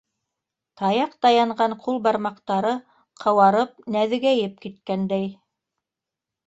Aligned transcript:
Таяҡ 0.79 1.11
таянған 1.25 1.75
ҡул 1.85 2.01
бармаҡтары 2.07 2.73
ҡыуарып, 3.25 3.77
нәҙегәйеп 3.99 4.59
киткәндәй. 4.67 5.35